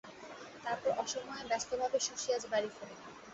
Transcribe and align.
তারপর 0.63 0.91
অসময়ে 1.01 1.47
ব্যস্তভাবে 1.49 1.97
শশী 2.07 2.29
আজ 2.35 2.43
বাড়ি 2.51 2.69
ফেরে। 2.75 2.95